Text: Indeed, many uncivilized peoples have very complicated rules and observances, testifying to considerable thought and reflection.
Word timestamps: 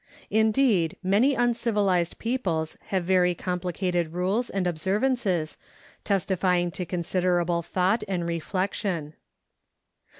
Indeed, 0.31 0.95
many 1.03 1.35
uncivilized 1.35 2.17
peoples 2.17 2.75
have 2.87 3.03
very 3.03 3.35
complicated 3.35 4.13
rules 4.13 4.49
and 4.49 4.65
observances, 4.65 5.57
testifying 6.03 6.71
to 6.71 6.87
considerable 6.87 7.61
thought 7.61 8.03
and 8.07 8.25
reflection. 8.25 9.13